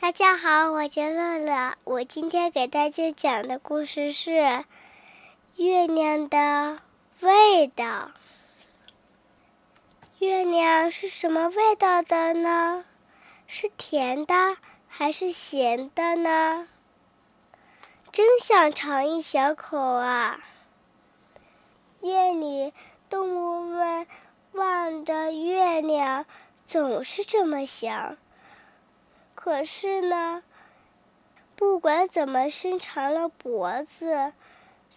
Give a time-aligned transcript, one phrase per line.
[0.00, 1.74] 大家好，我叫乐乐。
[1.84, 4.30] 我今天给大家讲的故事是
[5.56, 6.78] 《月亮的
[7.20, 7.84] 味道》。
[10.18, 12.86] 月亮是什么味道的呢？
[13.46, 14.56] 是甜的
[14.88, 16.66] 还是咸的呢？
[18.10, 20.40] 真想尝一小口啊！
[22.00, 22.72] 夜里，
[23.10, 24.06] 动物们
[24.52, 26.24] 望着月亮，
[26.66, 28.16] 总是这么想。
[29.34, 30.42] 可是呢，
[31.56, 34.32] 不管怎么伸长了脖子，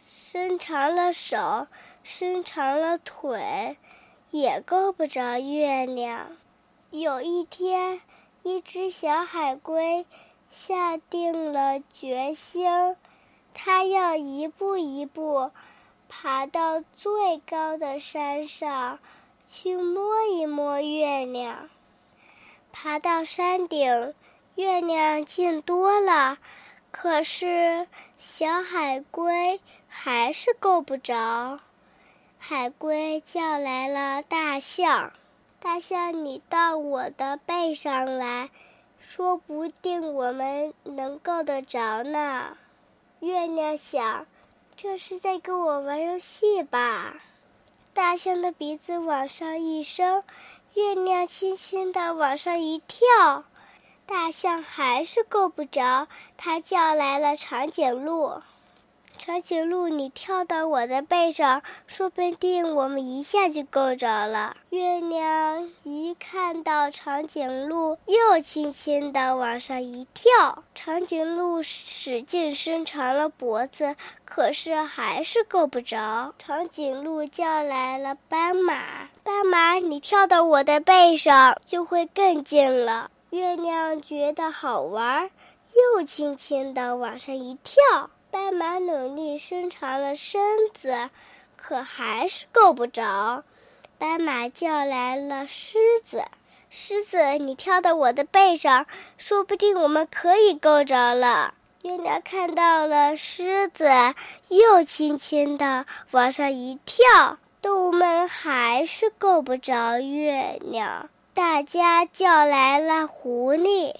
[0.08, 1.68] 伸长了手，
[2.04, 3.77] 伸长了腿，
[4.32, 6.38] 也够不着月亮。
[6.91, 8.02] 有一天，
[8.44, 10.05] 一只小海龟
[10.52, 12.96] 下定了决心，
[13.54, 15.52] 它要一步一步
[16.10, 19.00] 爬到最高的山上，
[19.48, 21.70] 去摸一摸月亮。
[22.84, 24.14] 爬到山顶。
[24.55, 26.38] 月亮近多了，
[26.91, 27.88] 可是
[28.20, 31.62] 小海龟还是够不着。
[32.38, 35.13] 海龟叫来了大象
[35.63, 38.49] ：“大象，你到我的背上来，
[39.00, 42.57] 说不定我们能够得着呢。”
[43.22, 44.27] 月亮想
[44.76, 47.16] ：“这是在跟我玩游戏吧？”
[47.96, 50.24] 大象的鼻子往上一伸，
[50.76, 53.43] 月亮轻轻地往上一跳。
[54.05, 58.41] 大象还是够不着，它叫来了长颈鹿。
[59.18, 64.58] 长颈鹿，你跳到我的背上，说不定我们一下就够着了。
[64.69, 70.64] 月亮一看到长颈鹿，又轻轻地往上一跳。
[70.75, 76.34] 长颈鹿使劲伸长了脖子，可是还是够不着。
[76.38, 83.09] 长颈鹿叫来了斑马，斑马，你跳到我的背上，就会更近了。
[83.30, 85.30] 月亮觉得好玩，
[85.96, 88.09] 又轻轻地往上一跳。
[88.34, 90.41] 斑马努力伸长了身
[90.73, 91.12] 子，
[91.56, 93.44] 可还是够不着。
[93.99, 96.23] 斑马叫来了狮子
[96.72, 98.88] ：“狮子，你跳到我的背上，
[99.19, 103.88] 说不定我们可以够着了。”月亮看到了狮子，
[104.47, 107.38] 又轻轻地往上一跳。
[107.61, 111.07] 动物们还是够不着月亮。
[111.35, 113.93] 大家叫来了狐狸，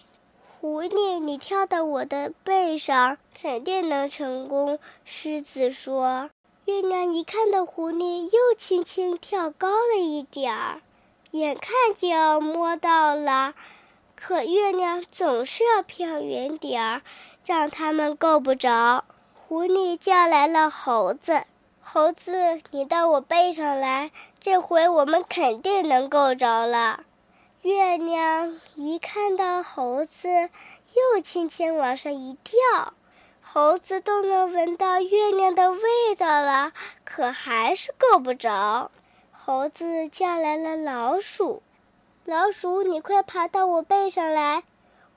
[0.60, 4.80] 狐狸，你跳到我的背上，肯定能成功。
[5.04, 6.30] 狮子说。
[6.64, 10.82] 月亮一看到狐狸，又轻轻跳高了一点儿，
[11.32, 13.54] 眼看就要摸到了，
[14.16, 17.02] 可月亮总是要飘远点儿，
[17.46, 19.04] 让他们够不着。
[19.36, 21.44] 狐狸叫来了猴子，
[21.82, 27.04] 猴子，你到我背上来，这回我们肯定能够着了。
[27.64, 30.30] 月亮一看到猴子，
[30.96, 32.94] 又轻轻往上一跳，
[33.46, 36.72] 猴子都能闻到月亮的味道了，
[37.04, 38.90] 可还是够不着。
[39.32, 41.62] 猴子叫来了老鼠
[42.24, 44.64] ：“老鼠，你快爬到我背上来，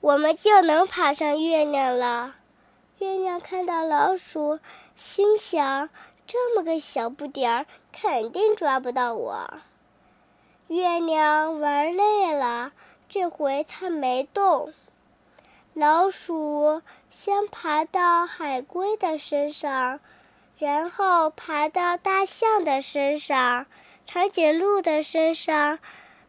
[0.01, 2.35] 我们就能爬上月亮了。”
[2.99, 4.59] 月亮看到老鼠，
[4.97, 5.89] 心想
[6.27, 9.49] ：“这么个小不点儿，肯定抓不到我。”
[10.67, 12.73] 月亮玩累了，
[13.07, 14.73] 这回它没动。
[15.79, 19.99] 老鼠先爬到海龟的身上，
[20.57, 23.67] 然后爬到大象的身上、
[24.07, 25.77] 长颈鹿的身上、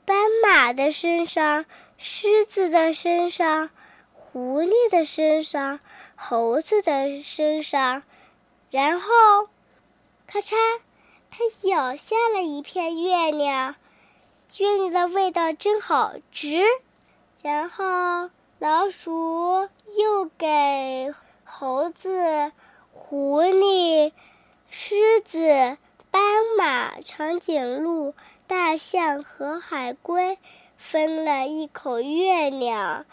[0.04, 1.64] 斑马的身上、
[1.96, 3.70] 狮子的身上、
[4.12, 5.80] 狐狸的身上、
[6.14, 8.02] 猴子的身上，
[8.70, 9.08] 然后，
[10.26, 10.56] 咔嚓，
[11.30, 11.38] 它
[11.70, 13.76] 咬下了一片月亮。
[14.58, 16.62] 月亮的味道真好，值。
[17.40, 18.28] 然后
[18.60, 21.14] 老鼠又给
[21.44, 22.50] 猴子、
[22.90, 24.10] 狐狸、
[24.68, 25.76] 狮子、
[26.10, 26.22] 斑
[26.58, 28.14] 马、长颈鹿、
[28.48, 30.38] 大象和海龟
[30.76, 33.06] 分了一口月亮。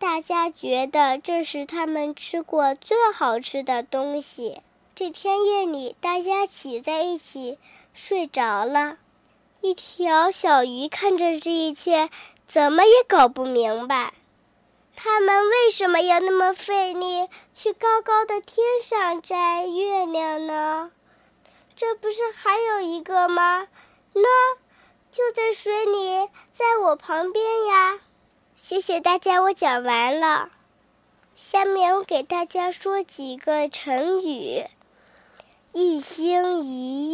[0.00, 4.62] 大家觉得这是他们吃过最好吃的东西。
[4.96, 7.60] 这天夜里，大家挤在一起
[7.94, 8.96] 睡着了。
[9.60, 12.10] 一条小鱼看着这一切，
[12.48, 14.12] 怎么也搞不明白，
[15.00, 20.90] 他们为什么要那么费力去高高的天上摘月亮呢？
[21.76, 23.68] 这不是还有一个吗？
[24.12, 24.56] 那
[25.12, 28.00] 就在水里，在我旁边呀。
[28.56, 30.50] 谢谢大家，我讲完了。
[31.36, 34.64] 下面我给大家说几个成语。
[35.72, 37.07] 一心一意，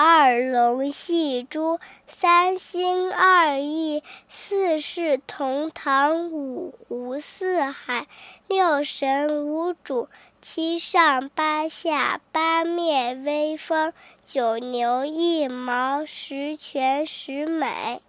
[0.00, 8.06] 二龙戏珠，三心二意，四世同堂，五湖四海，
[8.46, 10.08] 六神无主，
[10.40, 13.92] 七上八下，八面威风，
[14.22, 18.00] 九牛一毛，十全十美。